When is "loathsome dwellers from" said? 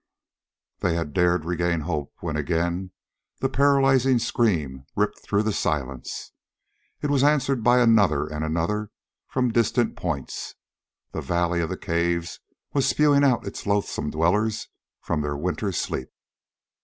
13.67-15.21